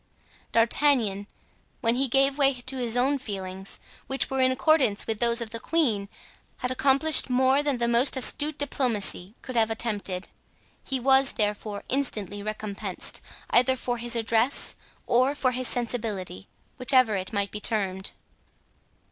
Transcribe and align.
D'Artagnan, 0.51 1.27
when 1.81 1.93
he 1.93 2.07
gave 2.07 2.35
way 2.39 2.55
to 2.55 2.77
his 2.77 2.97
own 2.97 3.19
feelings—which 3.19 4.31
were 4.31 4.41
in 4.41 4.51
accordance 4.51 5.05
with 5.05 5.19
those 5.19 5.41
of 5.41 5.51
the 5.51 5.59
queen—had 5.59 6.71
accomplished 6.71 7.29
more 7.29 7.61
than 7.61 7.77
the 7.77 7.87
most 7.87 8.17
astute 8.17 8.57
diplomacy 8.57 9.35
could 9.43 9.55
have 9.55 9.69
attempted. 9.69 10.27
He 10.83 10.99
was 10.99 11.33
therefore 11.33 11.83
instantly 11.87 12.41
recompensed, 12.41 13.21
either 13.51 13.75
for 13.75 13.99
his 13.99 14.15
address 14.15 14.75
or 15.05 15.35
for 15.35 15.51
his 15.51 15.67
sensibility, 15.67 16.47
whichever 16.79 17.15
it 17.15 17.31
might 17.31 17.51
be 17.51 17.59
termed. 17.59 18.13